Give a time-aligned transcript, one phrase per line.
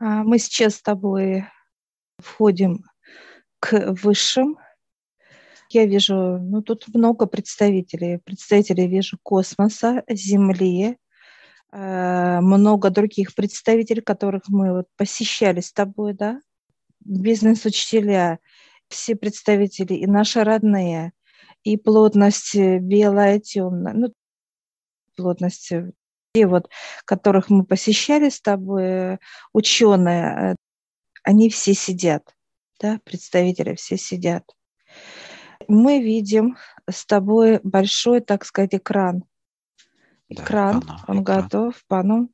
[0.00, 1.44] А, мы сейчас с тобой
[2.18, 2.84] входим
[3.60, 4.58] к высшим.
[5.70, 8.18] Я вижу, ну тут много представителей.
[8.18, 10.98] Представителей вижу космоса, Земли,
[11.72, 16.40] э, много других представителей, которых мы вот посещали с тобой, да,
[17.00, 18.38] бизнес-учителя,
[18.88, 21.12] все представители, и наши родные,
[21.64, 24.12] и плотность белая, темная, ну,
[25.16, 25.72] плотность
[26.32, 26.68] те вот,
[27.04, 29.18] которых мы посещали с тобой,
[29.52, 30.54] ученые, э,
[31.22, 32.34] они все сидят,
[32.80, 34.44] да, представители все сидят.
[35.66, 36.56] Мы видим
[36.88, 39.24] с тобой большой, так сказать, экран.
[40.28, 41.42] Экран, да, он экран.
[41.42, 42.30] готов, пану.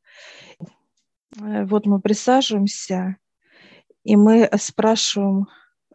[1.40, 3.16] Э, вот мы присаживаемся,
[4.04, 5.46] и мы спрашиваем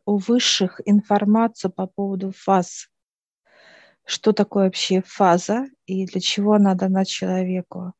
[0.06, 2.90] у высших информацию по поводу фаз.
[4.10, 7.94] Что такое вообще фаза и для чего она дана человеку?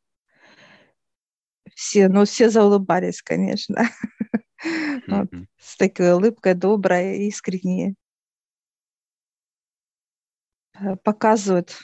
[1.76, 3.84] Все, ну, все заулыбались, конечно.
[4.66, 5.04] Mm-hmm.
[5.08, 7.96] Вот, с такой улыбкой доброй и искренней.
[10.74, 11.78] Э, показывают,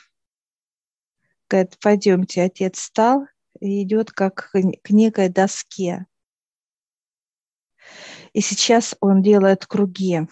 [1.48, 3.28] говорит, пойдемте, отец встал
[3.60, 6.08] и идет как к некой доске.
[8.34, 10.28] И сейчас он делает круги,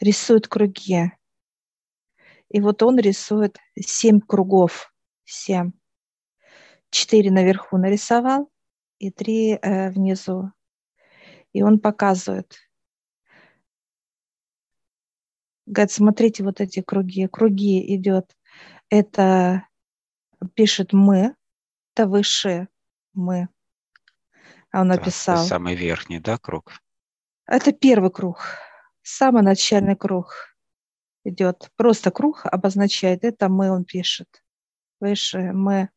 [0.00, 1.12] рисует круги.
[2.50, 4.92] И вот он рисует семь кругов,
[5.24, 5.72] семь.
[6.90, 8.50] Четыре наверху нарисовал
[8.98, 10.52] и три э, внизу.
[11.52, 12.56] И он показывает.
[15.66, 17.26] Говорит, смотрите вот эти круги.
[17.26, 18.34] Круги идет.
[18.88, 19.66] Это
[20.54, 21.34] пишет мы,
[21.94, 22.68] это выше
[23.12, 23.48] мы.
[24.70, 25.36] А он написал.
[25.36, 26.72] Это самый верхний, да, круг?
[27.46, 28.40] Это первый круг.
[29.02, 30.47] Самый начальный круг
[31.24, 31.70] идет.
[31.76, 33.24] Просто круг обозначает.
[33.24, 34.42] Это мы, он пишет.
[35.00, 35.90] Выше мы.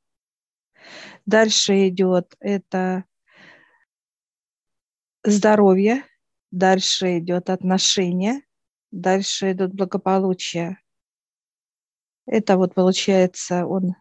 [1.26, 3.06] Дальше идет это
[5.24, 6.04] здоровье,
[6.50, 8.42] дальше идет отношения,
[8.92, 10.80] дальше идут благополучие.
[12.26, 13.96] Это вот получается, он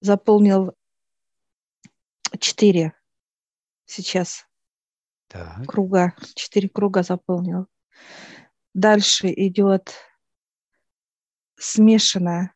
[0.00, 0.74] заполнил
[2.38, 2.94] четыре
[3.86, 4.46] сейчас
[5.28, 5.66] так.
[5.66, 7.66] круга, четыре круга заполнил.
[8.74, 9.94] Дальше идет
[11.56, 12.54] смешанное,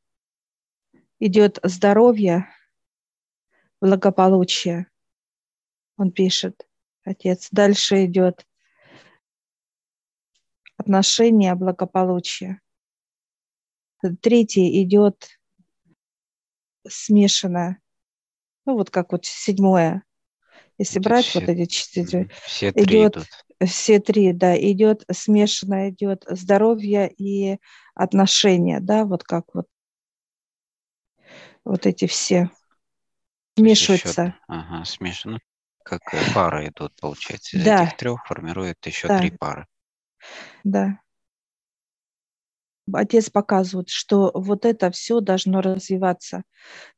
[1.21, 2.49] идет здоровье,
[3.82, 4.87] благополучие.
[5.99, 6.66] Он пишет,
[7.04, 7.49] отец.
[7.50, 8.47] Дальше идет
[10.78, 12.60] отношения, благополучие.
[14.22, 15.38] Третий идет
[16.88, 17.83] смешанное.
[18.65, 20.06] Ну, вот как вот седьмое.
[20.78, 23.26] Если брать все, вот эти четыре, все три идет, идут.
[23.69, 27.59] Все три, да, идет смешанное, идет здоровье и
[27.94, 29.66] отношения, да, вот как вот
[31.65, 32.50] вот эти все
[33.59, 34.36] смешиваются.
[34.47, 35.41] Ага, смешано.
[35.82, 37.56] Как э, пары идут, получается.
[37.56, 37.84] Из да.
[37.84, 39.19] этих трех формирует еще да.
[39.19, 39.66] три пары.
[40.65, 41.00] Да.
[42.92, 46.42] Отец показывает, что вот это все должно развиваться.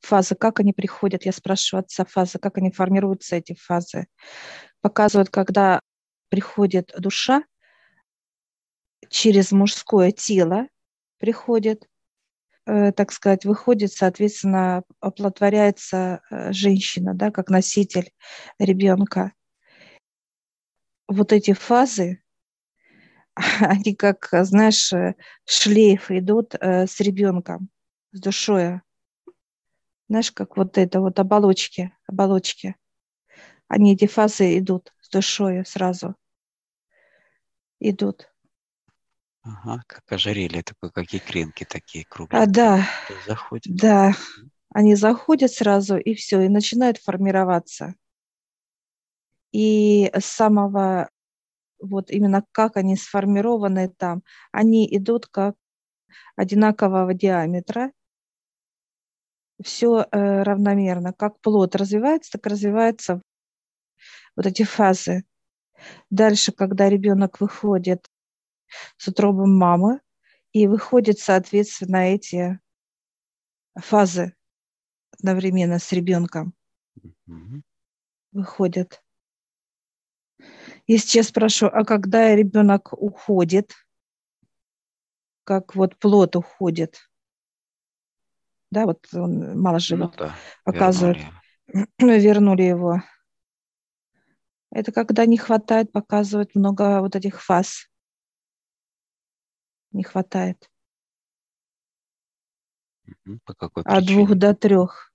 [0.01, 4.07] Фазы, как они приходят, я спрашиваю отца фазы, как они формируются, эти фазы.
[4.81, 5.81] Показывают, когда
[6.29, 7.43] приходит душа,
[9.09, 10.69] через мужское тело
[11.19, 11.89] приходит,
[12.67, 18.11] э, так сказать, выходит, соответственно, оплодотворяется э, женщина, да, как носитель
[18.59, 19.33] ребенка.
[21.09, 22.23] Вот эти фазы,
[23.61, 27.69] они как, знаешь, э, шлейф идут э, с ребенком,
[28.13, 28.81] с душой.
[30.09, 32.77] Знаешь, как вот это вот оболочки, оболочки.
[33.69, 36.15] Они эти фазы идут с душой сразу.
[37.81, 38.31] Идут.
[39.43, 42.43] Ага, как ожерелье, такое, как икринки такие круглые.
[42.43, 42.87] А, да,
[43.27, 43.65] заходят.
[43.75, 44.13] да.
[44.71, 47.95] Они заходят сразу, и все, и начинают формироваться.
[49.53, 51.09] И с самого
[51.81, 54.23] вот именно как они сформированы там,
[54.53, 55.57] они идут как
[56.37, 57.93] одинакового диаметра,
[59.63, 61.13] все э, равномерно.
[61.13, 63.23] Как плод развивается, так развиваются
[64.37, 65.25] вот эти фазы.
[66.11, 68.09] Дальше, когда ребенок выходит
[68.97, 70.01] с утробы мамы,
[70.53, 72.59] и выходят, соответственно, эти
[73.77, 74.35] фазы
[75.13, 76.55] одновременно с ребенком.
[78.33, 79.03] Выходят.
[80.89, 83.75] И сейчас спрошу, а когда ребенок уходит,
[85.45, 87.11] как вот плод уходит,
[88.71, 91.19] да, вот он мало живет, ну, да, показывает,
[91.67, 92.21] вернули.
[92.21, 93.03] вернули его.
[94.71, 97.91] Это когда не хватает, показывает много вот этих фаз.
[99.93, 100.71] Не хватает.
[103.45, 105.08] По какой От двух до трех.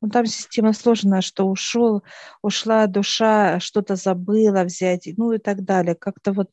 [0.00, 2.02] Ну, там система сложная, что ушел,
[2.42, 5.94] ушла душа, что-то забыла взять, ну и так далее.
[5.94, 6.50] Как-то вот,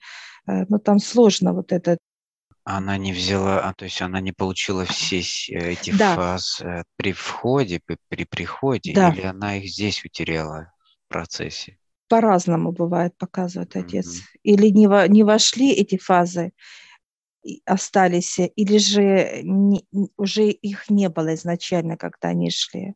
[0.47, 1.97] э, ну там сложно вот это.
[2.65, 6.15] Она не взяла, а, то есть она не получила все эти да.
[6.15, 9.11] фазы при входе, при, при приходе, да.
[9.11, 10.73] или она их здесь утеряла
[11.05, 11.77] в процессе?
[12.09, 13.85] По-разному бывает, показывает mm-hmm.
[13.85, 14.21] отец.
[14.43, 16.51] Или не, во, не вошли эти фазы,
[17.63, 19.85] остались, или же не,
[20.17, 22.95] уже их не было изначально, когда они шли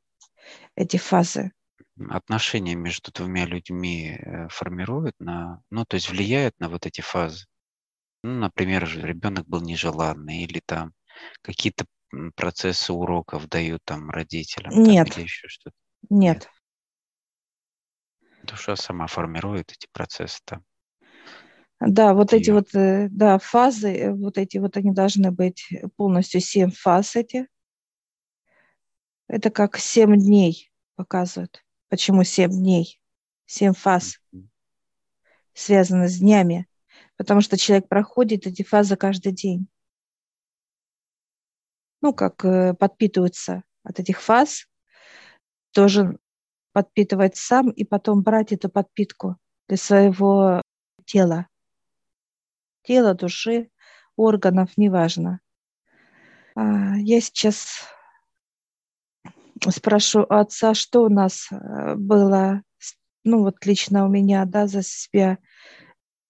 [0.75, 1.51] эти фазы?
[2.09, 7.45] Отношения между двумя людьми э, формируют на, ну, то есть влияют на вот эти фазы.
[8.23, 10.93] Ну, например, ребенок был нежеланный или там
[11.41, 11.85] какие-то
[12.35, 14.73] процессы уроков дают там родителям.
[14.81, 15.09] Нет.
[15.09, 15.75] Там, или еще что-то.
[16.09, 16.37] Нет.
[16.37, 16.49] Нет.
[18.43, 20.63] Душа сама формирует эти процессы там.
[21.79, 26.39] Да, вот эти вот, э, да, фазы, э, вот эти вот, они должны быть полностью
[26.39, 27.47] семь фаз эти.
[29.31, 31.63] Это как семь дней показывают.
[31.87, 33.01] Почему семь дней?
[33.45, 34.19] Семь фаз
[35.53, 36.67] связаны с днями.
[37.15, 39.69] Потому что человек проходит эти фазы каждый день.
[42.01, 44.67] Ну, как э, подпитывается от этих фаз,
[45.73, 46.19] должен
[46.73, 49.37] подпитывать сам и потом брать эту подпитку
[49.69, 50.61] для своего
[51.05, 51.47] тела.
[52.83, 53.71] Тела, души,
[54.17, 55.39] органов, неважно.
[56.53, 57.87] А, я сейчас
[59.69, 62.63] спрошу отца, что у нас э, было,
[63.23, 65.37] ну вот лично у меня, да, за себя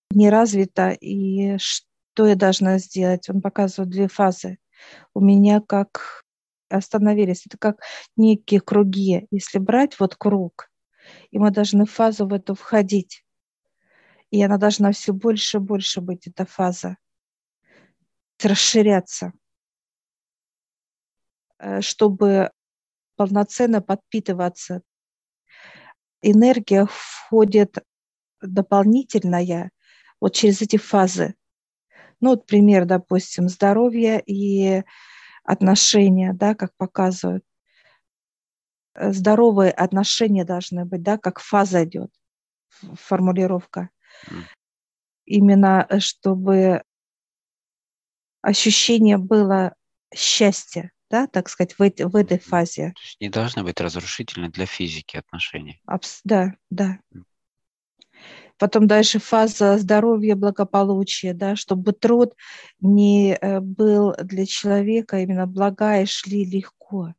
[0.10, 3.30] не развито, и что я должна сделать.
[3.30, 4.58] Он показывает две фазы.
[5.14, 6.24] У меня как
[6.70, 7.46] остановились.
[7.46, 7.82] Это как
[8.18, 9.28] некие круги.
[9.32, 10.70] Если брать вот круг,
[11.30, 13.26] и мы должны в фазу в эту входить,
[14.30, 16.98] и она должна все больше и больше быть, эта фаза,
[18.44, 19.34] расширяться,
[21.60, 22.52] э, чтобы
[23.28, 24.82] полноценно подпитываться.
[26.24, 27.78] Энергия входит
[28.42, 29.70] дополнительная
[30.20, 31.36] вот через эти фазы.
[32.20, 34.84] Ну, вот пример, допустим, здоровье и
[35.44, 37.44] отношения, да, как показывают.
[38.96, 42.12] Здоровые отношения должны быть, да, как фаза идет,
[42.96, 43.90] формулировка.
[44.28, 44.44] Mm.
[45.26, 46.84] Именно э, чтобы
[48.42, 49.76] ощущение было
[50.14, 52.94] счастья, да, так сказать, в, в этой фазе.
[53.20, 55.82] Не должны быть разрушительны для физики отношений.
[55.86, 57.00] Абс- да, да.
[58.58, 62.36] Потом дальше фаза здоровья, благополучия, да, чтобы труд
[62.80, 67.16] не э, был для человека именно блага и шли легко,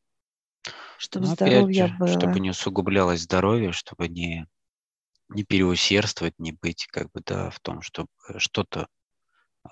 [0.99, 2.07] чтобы Но здоровье же, было.
[2.07, 4.47] Чтобы не усугублялось здоровье, чтобы не,
[5.31, 8.87] не переусердствовать, не быть как бы, да, в том, чтобы что-то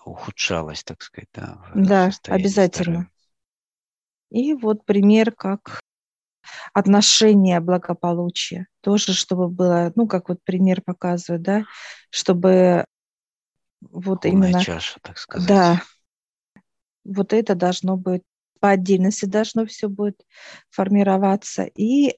[0.04, 1.62] ухудшалось, так сказать, да.
[1.76, 2.84] Да, обязательно.
[2.84, 3.10] Здоровья.
[4.30, 5.80] И вот пример, как
[6.72, 8.66] отношения благополучия.
[8.80, 11.64] Тоже, чтобы было, ну, как вот пример показывает, да,
[12.10, 12.84] чтобы
[13.80, 14.64] вот Полная именно...
[14.64, 15.48] чаша, так сказать.
[15.48, 15.82] Да.
[17.04, 18.22] Вот это должно быть
[18.60, 20.20] по отдельности должно все будет
[20.68, 22.10] формироваться и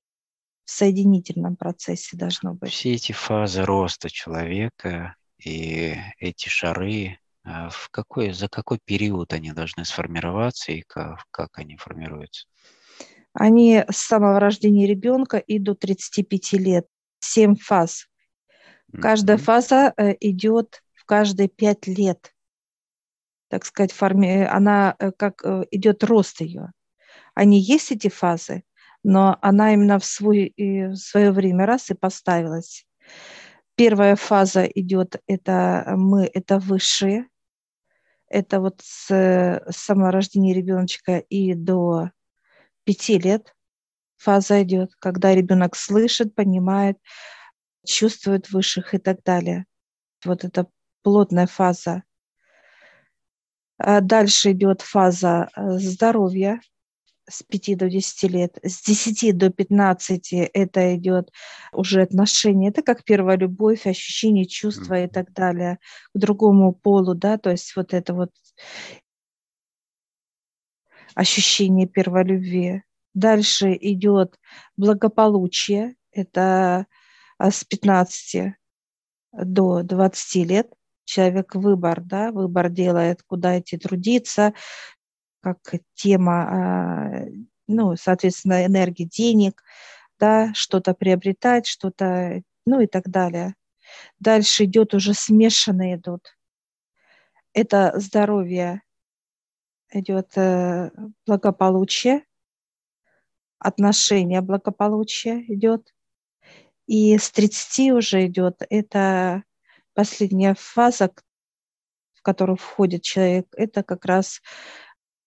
[0.64, 2.72] в соединительном процессе должно быть.
[2.72, 9.84] Все эти фазы роста человека и эти шары, в какой, за какой период они должны
[9.84, 12.46] сформироваться и как, как они формируются?
[13.34, 16.86] Они с самого рождения ребенка и до 35 лет.
[17.20, 18.06] Семь фаз.
[19.00, 19.40] Каждая mm-hmm.
[19.40, 22.34] фаза э, идет в каждые пять лет.
[23.48, 26.72] Так сказать, форме, она э, как э, идет рост ее.
[27.34, 28.64] Они есть эти фазы,
[29.02, 32.86] но она именно в, свой, в свое время раз и поставилась.
[33.76, 37.28] Первая фаза идет, это мы, это высшие,
[38.32, 42.10] это вот с, с самого рождения ребеночка и до
[42.84, 43.54] пяти лет
[44.16, 46.98] фаза идет, когда ребенок слышит, понимает,
[47.84, 49.66] чувствует высших и так далее.
[50.24, 50.66] Вот это
[51.02, 52.04] плотная фаза.
[53.78, 56.60] А дальше идет фаза э, здоровья
[57.28, 58.58] с 5 до 10 лет.
[58.62, 61.30] С 10 до 15 это идет
[61.72, 62.70] уже отношение.
[62.70, 65.78] Это как первая любовь, ощущение, чувства и так далее
[66.14, 68.30] к другому полу, да, то есть вот это вот
[71.14, 72.82] ощущение первой любви.
[73.14, 74.38] Дальше идет
[74.76, 76.86] благополучие, это
[77.38, 78.54] а, с 15
[79.32, 80.72] до 20 лет
[81.04, 84.54] человек выбор, да, выбор делает, куда идти трудиться,
[85.42, 85.58] как
[85.94, 87.26] тема, а,
[87.66, 89.62] ну, соответственно, энергии денег,
[90.18, 93.54] да, что-то приобретать, что-то, ну и так далее.
[94.20, 96.36] Дальше идет уже смешанные идут.
[97.52, 98.82] Это здоровье,
[99.90, 100.90] идет э,
[101.26, 102.24] благополучие,
[103.58, 105.94] отношения, благополучие идет.
[106.86, 109.44] И с 30 уже идет, это
[109.94, 111.10] последняя фаза,
[112.14, 114.40] в которую входит человек, это как раз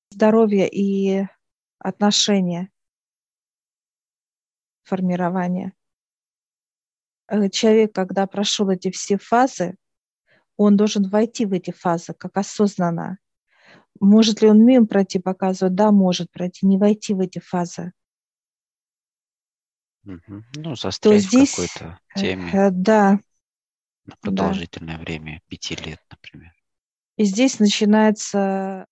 [0.10, 1.28] здоровье и
[1.80, 2.70] отношения,
[4.84, 5.74] формирование.
[7.28, 9.76] Э, человек, когда прошел эти все фазы,
[10.58, 13.18] он должен войти в эти фазы как осознанно.
[14.00, 15.76] Может ли он мимо пройти, показывать?
[15.76, 17.94] Да, может пройти, не войти в эти фазы.
[20.06, 20.44] Угу.
[20.56, 22.52] Ну, застрять То здесь, в какой-то э, теме.
[22.52, 23.20] Э, да.
[24.06, 25.02] На продолжительное да.
[25.02, 26.54] время, пяти лет, например.
[27.18, 28.86] И здесь начинается,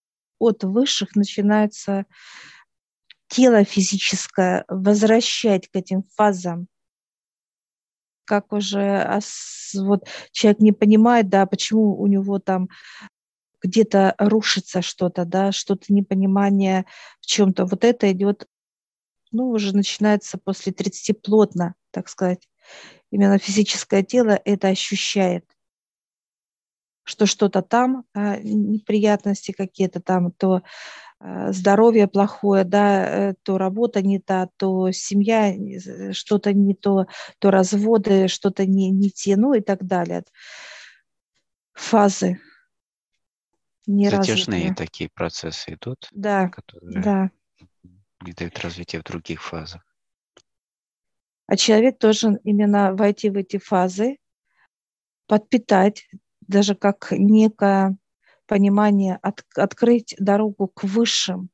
[0.43, 2.05] от высших начинается
[3.27, 6.67] тело физическое возвращать к этим фазам.
[8.25, 9.19] Как уже
[9.75, 12.69] вот человек не понимает, да, почему у него там
[13.61, 16.85] где-то рушится что-то, да, что-то непонимание
[17.21, 17.65] в чем-то.
[17.65, 18.47] Вот это идет,
[19.31, 22.47] ну, уже начинается после 30 плотно, так сказать.
[23.11, 25.45] Именно физическое тело это ощущает
[27.03, 30.61] что что-то там, а, неприятности какие-то там, то
[31.19, 35.53] а, здоровье плохое, да, э, то работа не та, то семья
[36.13, 37.05] что-то не то,
[37.39, 40.23] то разводы, что-то не, не те, ну и так далее.
[41.73, 42.39] Фазы.
[43.85, 44.11] Затяжные
[44.61, 44.75] развитые.
[44.75, 47.31] такие процессы идут, да, которые да.
[48.21, 49.81] не дают развития в других фазах.
[51.47, 54.17] А человек должен именно войти в эти фазы,
[55.27, 56.07] подпитать
[56.47, 57.97] даже как некое
[58.45, 61.49] понимание, от, открыть дорогу к высшим,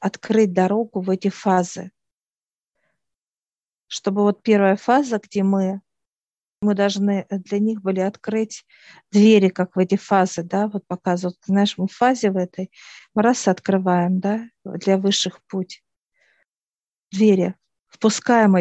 [0.00, 1.90] открыть дорогу в эти фазы.
[3.88, 5.80] Чтобы вот первая фаза, где мы,
[6.60, 8.64] мы должны для них были открыть
[9.12, 12.70] двери, как в эти фазы, да, вот показывают, знаешь, мы в фазе в этой,
[13.14, 15.84] мы раз открываем, да, для высших путь,
[17.10, 17.54] двери,
[17.88, 18.56] впускаем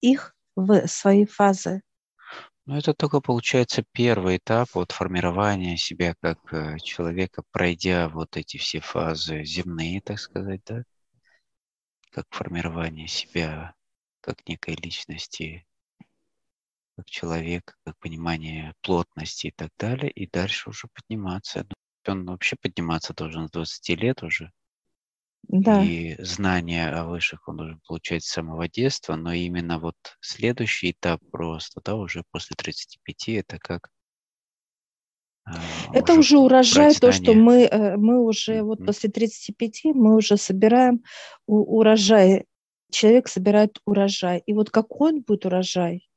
[0.00, 1.82] их в свои фазы.
[2.68, 8.58] Ну, это только получается первый этап вот формирования себя как э, человека, пройдя вот эти
[8.58, 10.82] все фазы земные, так сказать, да,
[12.10, 13.74] как формирование себя
[14.20, 15.66] как некой личности,
[16.94, 21.66] как человека, как понимание плотности и так далее, и дальше уже подниматься.
[22.06, 24.52] Ну, он вообще подниматься должен с 20 лет уже,
[25.44, 25.82] да.
[25.82, 31.20] И знания о высших он должен получать с самого детства, но именно вот следующий этап
[31.30, 33.88] просто, да, уже после 35, это как
[35.46, 35.58] а,
[35.94, 38.62] это уже, уже урожай, то, что мы, э, мы уже mm-hmm.
[38.62, 41.02] вот после 35 мы уже собираем
[41.46, 42.44] урожай.
[42.90, 44.42] Человек собирает урожай.
[44.44, 46.08] И вот какой он будет урожай,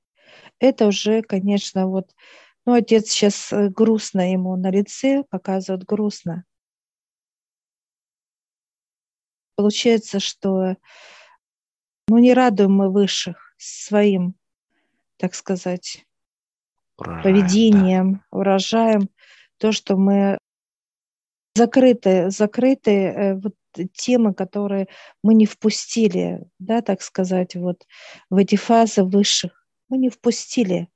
[0.60, 2.12] это уже, конечно, вот,
[2.66, 6.46] ну, отец сейчас э, грустно ему на лице показывает грустно.
[9.62, 10.76] Получается, что
[12.08, 14.34] ну, не радуем мы высших своим,
[15.18, 16.04] так сказать,
[16.98, 18.38] урожаем, поведением, да.
[18.40, 19.10] урожаем,
[19.60, 20.40] то, что мы
[21.54, 23.54] закрыты, закрыты э, вот
[23.94, 24.88] темы, которые
[25.22, 27.86] мы не впустили, да, так сказать, вот
[28.32, 29.68] в эти фазы высших.
[29.90, 30.90] Мы не впустили.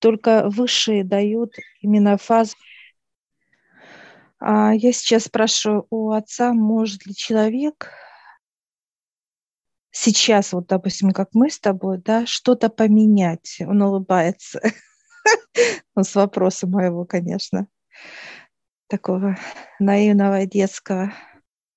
[0.00, 2.71] Только высшие дают именно фазу а
[4.44, 7.90] я сейчас спрашиваю у отца, может ли человек
[9.92, 13.58] сейчас, вот, допустим, как мы с тобой, да, что-то поменять?
[13.60, 14.60] Он улыбается.
[15.94, 17.68] Ну, с вопроса моего, конечно,
[18.88, 19.36] такого
[19.78, 21.12] наивного и детского.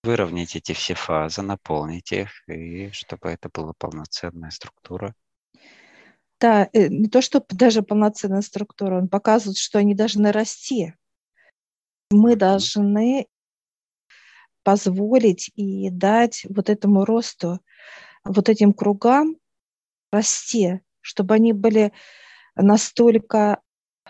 [0.03, 5.13] Выровнять эти все фазы, наполнить их, и чтобы это была полноценная структура.
[6.39, 10.93] Да, э, не то, чтобы даже полноценная структура, он показывает, что они должны расти
[12.11, 13.27] мы должны
[14.63, 17.59] позволить и дать вот этому росту,
[18.23, 19.37] вот этим кругам
[20.11, 21.93] расти, чтобы они были
[22.55, 23.61] настолько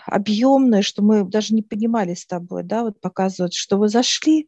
[0.05, 4.47] объемные, что мы даже не понимали с тобой, да, вот показывают, что вы зашли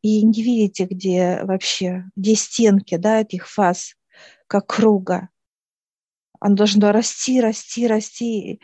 [0.00, 3.94] и не видите, где вообще, где стенки, да, этих фаз,
[4.46, 5.28] как круга.
[6.40, 8.60] Оно должно расти, расти, расти.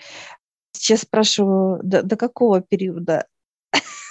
[0.73, 3.27] Сейчас спрашиваю, до, до какого периода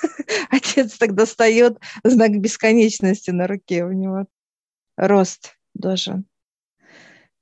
[0.50, 4.28] Отец тогда достает знак бесконечности на руке у него.
[4.96, 6.26] Рост должен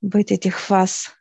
[0.01, 1.11] быть этих фаз.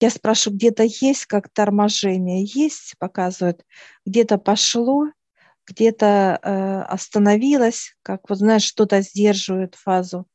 [0.00, 2.44] Я спрашиваю, где-то есть как торможение?
[2.44, 3.64] Есть, показывают.
[4.04, 5.06] Где-то пошло,
[5.66, 10.28] где-то э, остановилось, как вот знаешь, что-то сдерживает фазу.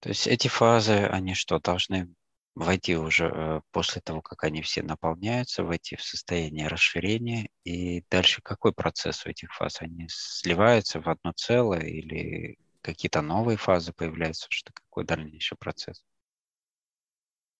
[0.00, 2.12] То есть эти фазы, они что, должны
[2.54, 7.48] войти уже э, после того, как они все наполняются, войти в состояние расширения.
[7.64, 9.80] И дальше какой процесс у этих фаз?
[9.80, 14.46] Они сливаются в одно целое или какие-то новые фазы появляются?
[14.50, 16.02] Что какой дальнейший процесс?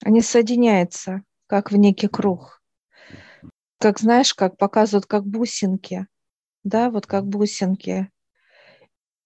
[0.05, 2.63] Они соединяются, как в некий круг.
[3.79, 6.07] Как знаешь, как показывают, как бусинки.
[6.65, 8.11] Да, вот как бусинки.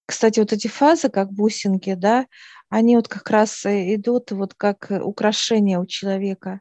[0.07, 2.27] Кстати, вот эти фазы, как бусинки, да,
[2.69, 6.61] они вот как раз идут вот как украшение у человека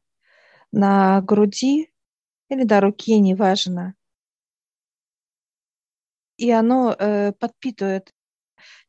[0.72, 1.92] на груди
[2.50, 3.96] или на руке, неважно.
[6.38, 8.12] И оно э, подпитывает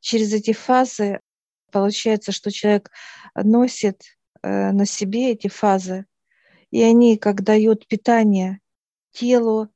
[0.01, 1.21] через эти фазы.
[1.71, 2.91] Получается, что человек
[3.35, 4.03] носит
[4.43, 6.07] э, на себе эти фазы,
[6.71, 8.61] и они как дают питание
[9.13, 9.71] телу,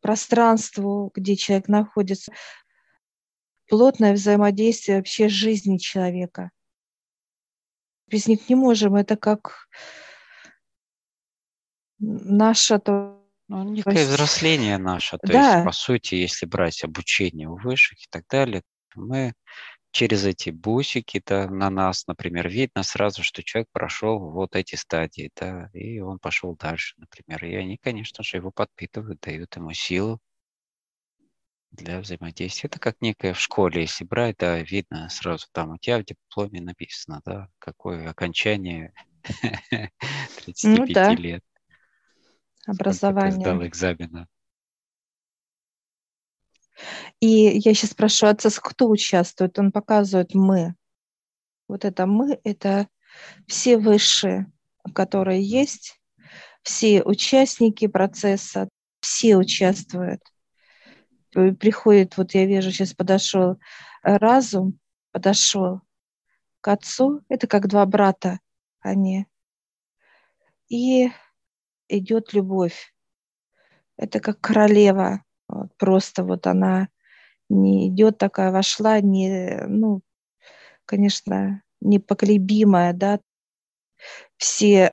[0.00, 2.30] пространству, где человек находится,
[3.68, 6.50] плотное взаимодействие вообще жизни человека.
[8.08, 8.96] Без них не можем.
[8.96, 9.68] Это как
[11.98, 14.10] наше то ну, некое есть...
[14.10, 15.18] взросление наше.
[15.18, 15.54] То да.
[15.54, 18.62] есть, по сути, если брать обучение у высших и так далее,
[18.94, 19.34] мы
[19.90, 25.70] через эти бусики-то на нас, например, видно сразу, что человек прошел вот эти стадии, да,
[25.72, 27.44] и он пошел дальше, например.
[27.44, 30.20] И они, конечно же, его подпитывают, дают ему силу,
[31.74, 32.68] для взаимодействия.
[32.68, 36.60] Это как некое в школе, если брать, да, видно сразу там у тебя в дипломе
[36.60, 41.14] написано, да, какое окончание 35 ну, да.
[41.14, 41.42] лет.
[42.66, 43.40] Образование.
[43.40, 44.28] Сдал экзамена.
[47.20, 49.58] И я сейчас спрошу отца, кто участвует?
[49.58, 50.74] Он показывает «мы».
[51.68, 52.88] Вот это «мы»— это
[53.46, 54.50] все высшие,
[54.92, 56.00] которые есть,
[56.62, 58.68] все участники процесса,
[59.00, 60.20] все участвуют
[61.34, 63.58] приходит, вот я вижу, сейчас подошел
[64.02, 64.78] э, разум,
[65.12, 65.80] подошел
[66.60, 68.40] к отцу, это как два брата
[68.80, 69.26] они,
[70.68, 71.10] и
[71.88, 72.94] идет любовь.
[73.96, 76.88] Это как королева, вот, просто вот она
[77.48, 80.02] не идет такая, вошла, не, ну,
[80.86, 83.20] конечно, непоколебимая, да,
[84.36, 84.92] все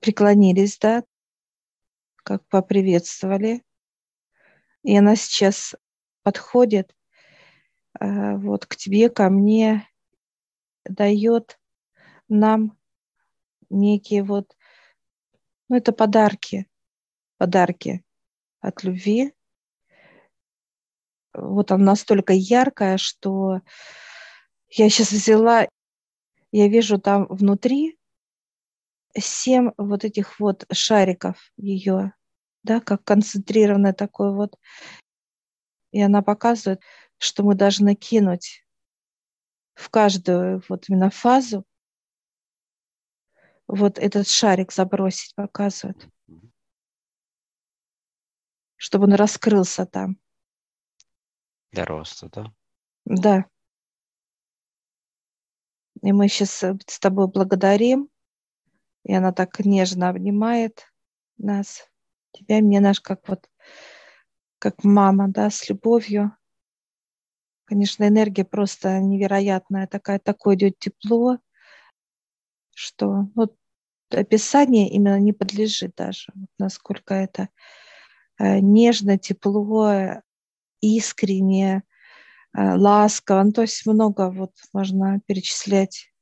[0.00, 1.04] преклонились, да,
[2.24, 3.62] как поприветствовали,
[4.82, 5.74] и она сейчас
[6.22, 6.94] подходит
[8.00, 9.88] э, вот к тебе, ко мне,
[10.84, 11.58] дает
[12.28, 12.76] нам
[13.70, 14.56] некие вот,
[15.68, 16.66] ну это подарки,
[17.38, 18.04] подарки
[18.60, 19.34] от любви.
[21.34, 23.60] Вот она настолько яркая, что
[24.68, 25.66] я сейчас взяла,
[26.50, 27.98] я вижу там внутри
[29.18, 32.12] семь вот этих вот шариков ее
[32.62, 34.58] да, как концентрированное такое вот.
[35.90, 36.80] И она показывает,
[37.18, 38.64] что мы должны кинуть
[39.74, 41.64] в каждую вот именно фазу
[43.66, 46.08] вот этот шарик забросить, показывает,
[48.76, 50.18] чтобы он раскрылся там.
[51.70, 52.52] Для роста, да?
[53.04, 53.46] Да.
[56.02, 58.08] И мы сейчас э, с тобой благодарим,
[59.04, 60.92] и она так нежно обнимает
[61.38, 61.88] нас
[62.32, 63.48] тебя, мне наш, как вот,
[64.58, 66.36] как мама, да, с любовью.
[67.64, 71.38] Конечно, энергия просто невероятная, такая, такое идет тепло,
[72.74, 73.56] что вот
[74.10, 77.48] описание именно не подлежит даже, насколько это
[78.38, 80.22] э, нежно, тепло,
[80.80, 81.84] искренне,
[82.54, 83.42] э, ласково.
[83.44, 86.12] Ну, то есть много вот можно перечислять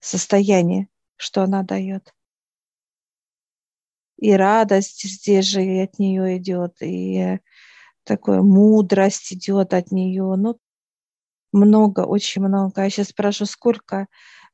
[0.00, 2.12] состояние, что она дает
[4.20, 7.38] и радость здесь же от нее идет, и
[8.04, 10.34] такая мудрость идет от нее.
[10.36, 10.58] Ну,
[11.52, 12.82] много, очень много.
[12.82, 14.06] Я сейчас спрашиваю, сколько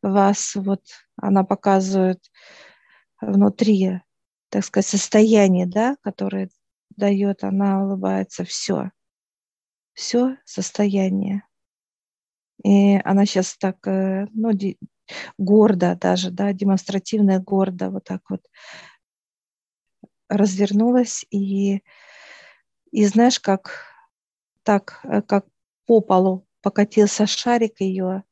[0.02, 0.83] вас вот
[1.16, 2.20] она показывает
[3.20, 4.00] внутри,
[4.50, 6.48] так сказать, состояние, да, которое
[6.96, 8.92] дает, она улыбается, все,
[9.94, 11.42] все состояние.
[12.62, 14.52] И она сейчас так, э, ну,
[15.38, 18.42] гордо даже, да, демонстративно гордо вот так вот
[20.29, 21.83] развернулась и,
[22.91, 23.85] и знаешь, как
[24.62, 25.47] так, э, как
[25.87, 28.25] по полу покатился шарик ее,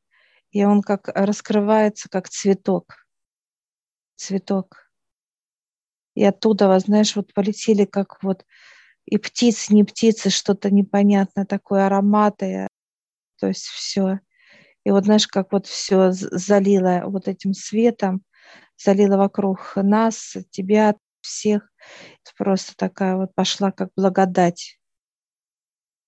[0.51, 3.07] и он как раскрывается, как цветок.
[4.15, 4.89] Цветок.
[6.15, 8.45] И оттуда, знаешь, вот полетели как вот
[9.05, 12.67] и птицы, не птицы, что-то непонятное такое, ароматы,
[13.39, 14.19] то есть все.
[14.83, 18.23] И вот знаешь, как вот все залило вот этим светом,
[18.77, 21.69] залило вокруг нас, тебя, всех.
[22.37, 24.79] Просто такая вот пошла как благодать.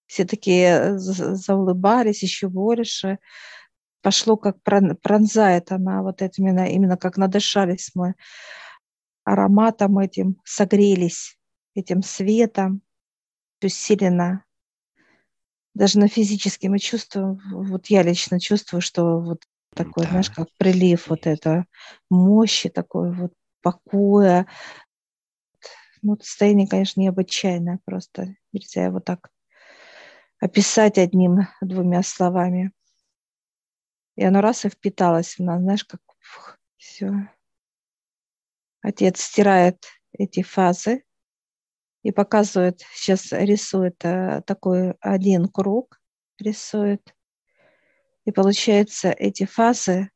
[0.06, 3.20] Все такие заулыбались еще больше,
[4.02, 8.16] пошло, как пронзает она вот это именно, именно как надышались мы
[9.26, 11.38] ароматом этим, согрелись
[11.76, 12.82] этим светом,
[13.62, 14.46] усиленно.
[15.74, 19.44] Даже на физически мы чувствуем, вот я лично чувствую, что вот
[19.76, 20.10] такой, да.
[20.12, 21.66] знаешь, как прилив вот это
[22.10, 24.48] мощи, такой вот покоя.
[26.02, 28.36] Ну, состояние, конечно, необычайное просто.
[28.54, 29.32] Нельзя его так
[30.40, 32.72] описать одним-двумя словами.
[34.16, 37.12] И оно раз и впиталось в нас, знаешь, как фух, все.
[38.82, 41.04] Отец стирает эти фазы
[42.04, 46.00] и показывает, сейчас рисует э, такой один круг,
[46.40, 47.16] рисует.
[48.26, 50.12] И получается эти фазы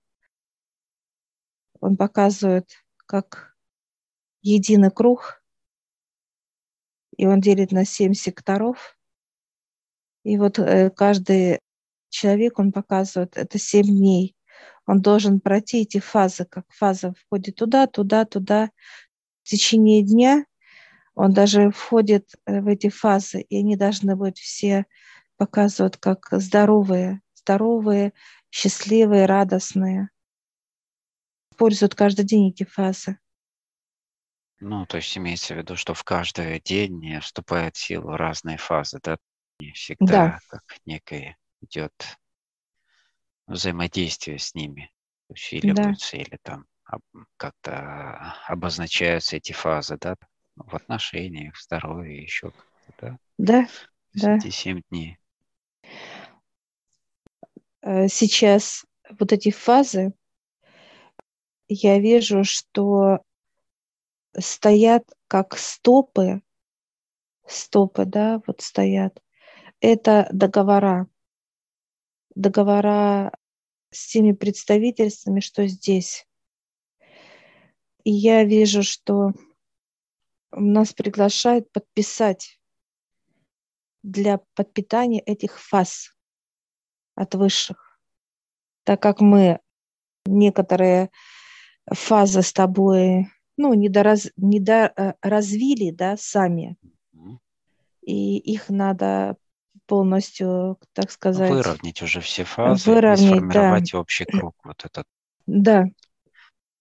[1.79, 2.69] он показывает
[3.05, 3.55] как
[4.41, 5.40] единый круг,
[7.17, 8.97] и он делит на семь секторов.
[10.23, 11.59] И вот э, каждый
[12.09, 14.35] человек, он показывает, это семь дней.
[14.85, 18.69] Он должен пройти эти фазы, как фаза входит туда, туда, туда.
[19.43, 20.45] В течение дня
[21.15, 24.85] он даже входит э, в эти фазы, и они должны быть все
[25.37, 28.13] показывать как здоровые, здоровые,
[28.51, 30.09] счастливые, радостные.
[31.51, 33.17] Используют каждый день эти фазы.
[34.61, 38.99] Ну, то есть имеется в виду, что в каждый день вступает в силу разные фазы,
[39.01, 39.17] да?
[39.59, 40.39] Не всегда да.
[40.47, 41.91] как некое идет
[43.47, 44.91] взаимодействие с ними,
[45.29, 46.23] усиливаются да.
[46.23, 46.65] или там
[47.37, 50.15] как-то обозначаются эти фазы, да,
[50.55, 53.67] в отношениях, в здоровье, еще как-то, да?
[54.13, 55.17] Да, Эти семь дней.
[57.81, 58.85] Э, сейчас
[59.19, 60.13] вот эти фазы,
[61.67, 63.23] я вижу, что
[64.37, 66.41] стоят как стопы,
[67.45, 69.21] стопы, да, вот стоят.
[69.79, 71.07] Это договора
[72.35, 73.31] договора
[73.91, 76.27] с теми представительствами, что здесь.
[78.03, 79.31] И я вижу, что
[80.51, 82.59] нас приглашают подписать
[84.03, 86.15] для подпитания этих фаз
[87.15, 87.99] от высших.
[88.83, 89.59] Так как мы
[90.25, 91.11] некоторые
[91.85, 93.27] фазы с тобой
[93.61, 96.77] ну, недораз, недоразвили да, сами,
[98.01, 99.37] и их надо
[99.85, 101.51] полностью, так сказать...
[101.51, 103.99] Выровнять уже все фазы выровнять, и сформировать да.
[103.99, 105.05] общий круг вот этот.
[105.45, 105.85] Да.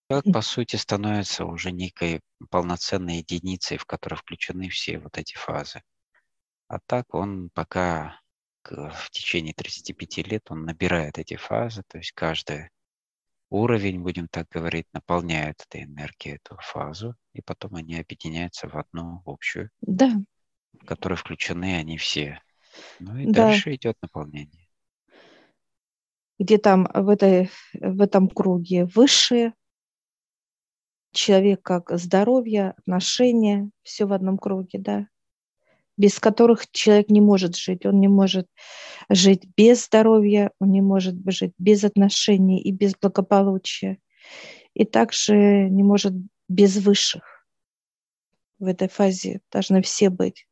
[0.09, 5.83] Как, по сути, становится уже некой полноценной единицей, в которой включены все вот эти фазы.
[6.69, 8.21] А так он пока
[8.65, 12.71] в течение 35 лет он набирает эти фазы, то есть каждый
[13.51, 19.23] уровень, будем так говорить, наполняет этой энергией эту фазу, и потом они объединяются в одну
[19.27, 20.13] общую, да.
[20.73, 22.41] в которой включены они все.
[23.01, 23.49] Ну и да.
[23.49, 24.69] дальше идет наполнение.
[26.39, 29.53] Где там в, этой, в этом круге высшие,
[31.13, 35.07] человек как здоровье, отношения, все в одном круге, да,
[35.97, 37.85] без которых человек не может жить.
[37.87, 38.47] Он не может
[39.09, 43.99] жить без здоровья, он не может жить без отношений и без благополучия.
[44.75, 46.15] И также не может
[46.49, 47.47] без высших.
[48.59, 50.47] В этой фазе должны все быть.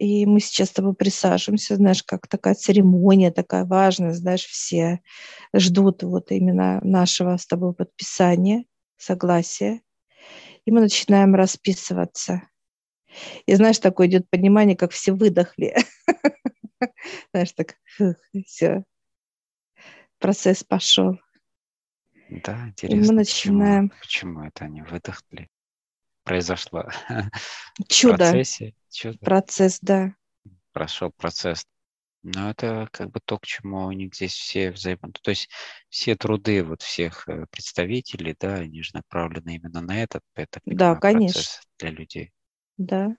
[0.00, 5.00] И мы сейчас с тобой присаживаемся, знаешь, как такая церемония такая важная, знаешь, все
[5.54, 8.64] ждут вот именно нашего с тобой подписания,
[8.96, 9.82] согласия.
[10.64, 12.42] И мы начинаем расписываться.
[13.46, 15.76] И знаешь, такое идет понимание, как все выдохли.
[17.32, 17.76] Знаешь, так,
[18.46, 18.84] все,
[20.18, 21.18] процесс пошел.
[22.28, 22.96] Да, интересно.
[22.96, 23.88] И мы начинаем...
[23.88, 24.00] Почему,
[24.34, 25.48] почему это они выдохли?
[26.24, 26.84] Произошло
[27.88, 28.14] чудо.
[28.14, 29.18] В процессе Чудо.
[29.18, 30.14] Процесс, да.
[30.72, 31.66] Прошел процесс.
[32.22, 35.10] Но это как бы то, к чему у них здесь все взаимно...
[35.22, 35.48] То есть
[35.88, 40.96] все труды вот всех э, представителей, да, они же направлены именно на этот, это, да,
[40.96, 41.42] конечно.
[41.78, 42.32] для людей.
[42.80, 43.14] Да.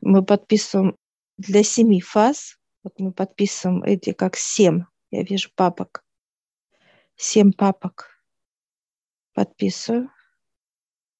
[0.00, 0.96] Мы подписываем
[1.36, 6.04] для семи фаз, вот мы подписываем эти как семь, я вижу папок,
[7.16, 8.22] семь папок
[9.34, 10.12] подписываю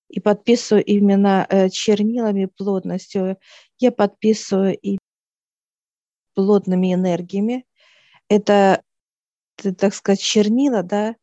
[0.08, 3.38] и подписываю именно э, чернилами плотностью.
[3.80, 4.98] Я подписываю и
[6.34, 7.66] плотными энергиями.
[8.28, 8.84] Это,
[9.56, 11.16] так сказать, чернила, да,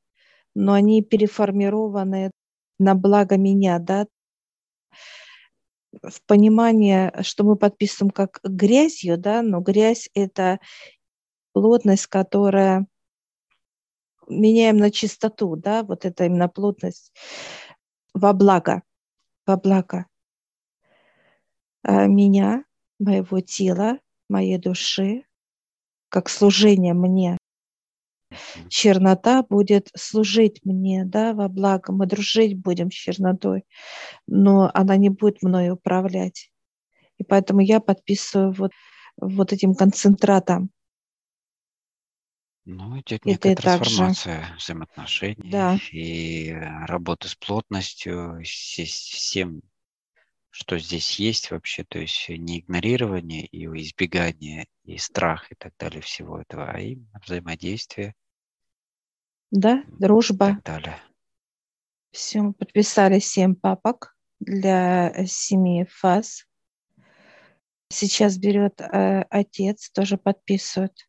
[0.53, 2.29] но они переформированы
[2.77, 4.05] на благо меня, да,
[6.01, 10.59] в понимании, что мы подписываем как грязью, да, но грязь– это
[11.53, 12.87] плотность, которая
[14.27, 17.13] меняем на чистоту, да, вот это именно плотность
[18.13, 18.83] во благо,
[19.45, 20.05] во благо
[21.83, 22.63] а, меня,
[22.99, 25.25] моего тела, моей души,
[26.09, 27.37] как служение мне
[28.73, 31.93] чернота будет служить мне, да, во благо.
[31.93, 33.65] Мы дружить будем с чернотой,
[34.27, 36.51] но она не будет мною управлять.
[37.17, 38.71] И поэтому я подписываю вот,
[39.17, 40.71] вот этим концентратом.
[42.65, 44.55] Ну, идет некая трансформация также...
[44.55, 45.77] взаимоотношений да.
[45.91, 46.51] и
[46.87, 49.61] работы с плотностью, с всем,
[50.49, 56.01] что здесь есть вообще, то есть не игнорирование и избегание, и страх и так далее
[56.01, 58.15] всего этого, а именно взаимодействие.
[59.53, 60.49] Да, дружба.
[60.49, 60.97] И так далее.
[62.11, 66.47] Все, мы подписали семь папок для семи фаз.
[67.89, 71.07] Сейчас берет э, отец, тоже подписывает.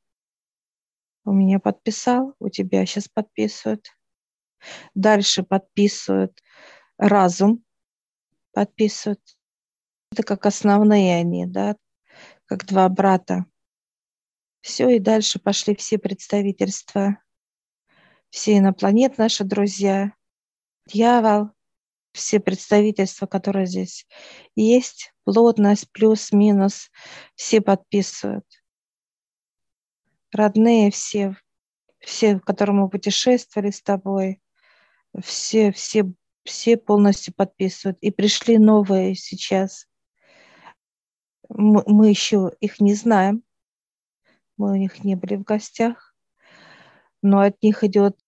[1.25, 3.89] У меня подписал, у тебя сейчас подписывают.
[4.95, 6.39] Дальше подписывают
[6.99, 7.65] разум,
[8.53, 9.23] подписывают.
[10.13, 11.77] Это как основные они, да,
[12.45, 13.47] как два брата.
[14.61, 17.24] Все, и дальше пошли все представительства,
[18.35, 20.13] все инопланет наши друзья,
[20.89, 21.51] дьявол,
[22.13, 24.09] все представительства, которые здесь
[24.57, 26.91] есть, плотность, плюс, минус,
[27.37, 28.45] все подписывают.
[30.33, 31.37] Родные все,
[32.01, 34.43] все, к которым мы путешествовали с тобой,
[35.23, 36.13] все, все,
[36.45, 37.99] все полностью подписывают.
[38.01, 39.87] И пришли новые сейчас.
[41.49, 43.45] Мы, мы еще их не знаем.
[44.57, 46.17] Мы у них не были в гостях.
[47.23, 48.19] Но от них идет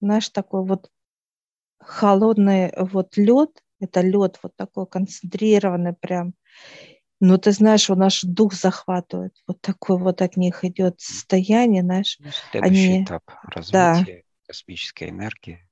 [0.00, 0.90] наш такой вот
[1.78, 6.34] холодный вот лед, это лед вот такой концентрированный прям.
[7.18, 9.34] Но ты знаешь, вот наш дух захватывает.
[9.46, 12.18] Вот такой вот от них идет состояние, знаешь.
[12.20, 13.04] Ну, следующий они...
[13.04, 14.46] этап развития да.
[14.46, 15.66] космической энергии.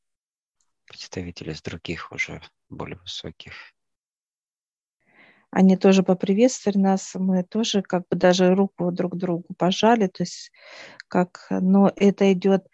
[0.87, 3.52] Представители с других уже более высоких.
[5.50, 10.50] Они тоже поприветствовали нас, мы тоже как бы даже руку друг другу пожали, то есть
[11.06, 12.66] как, но это идет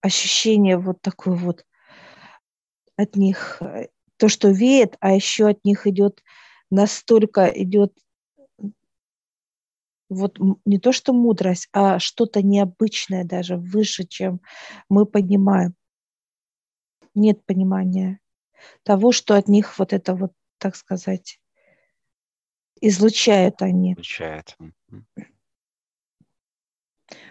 [0.00, 1.64] ощущение вот такое вот
[2.96, 6.22] от них э, то, что веет, а еще от них идет
[6.70, 7.92] настолько идет
[10.08, 14.40] вот не то что мудрость, а что-то необычное даже выше, чем
[14.88, 15.74] мы понимаем.
[17.14, 18.20] Нет понимания
[18.82, 21.40] того, что от них вот это вот, так сказать,
[22.80, 23.92] излучают они.
[23.94, 24.56] Излучают.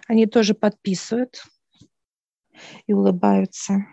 [0.08, 1.44] Они тоже подписывают
[2.86, 3.86] и улыбаются.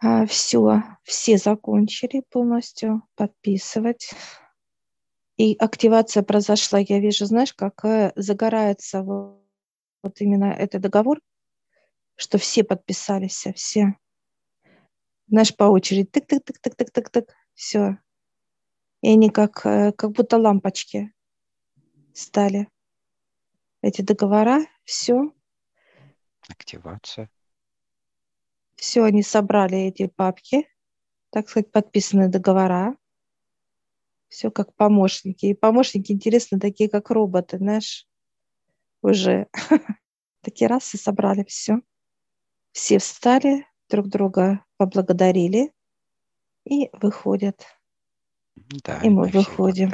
[0.00, 4.10] А, все, все закончили полностью подписывать.
[5.36, 9.44] И активация произошла, я вижу, знаешь, как э, загорается вот,
[10.02, 11.20] вот именно этот договор,
[12.16, 13.96] что все подписались, все.
[15.28, 17.98] Знаешь, по очереди, тык-тык-тык-тык-тык-тык, все.
[19.02, 21.12] И они как, э, как будто лампочки
[22.14, 22.68] стали.
[23.80, 25.32] Эти договора, все.
[26.48, 27.30] Активация.
[28.76, 30.68] Все, они собрали эти папки,
[31.30, 32.96] так сказать, подписанные договора.
[34.28, 35.46] Все как помощники.
[35.46, 38.06] И помощники, интересно, такие как роботы, знаешь,
[39.02, 39.48] уже.
[40.42, 41.80] Такие раз и собрали все.
[42.72, 45.72] Все встали, друг друга поблагодарили
[46.64, 47.66] и выходят.
[48.84, 49.90] Да, и мы выходим.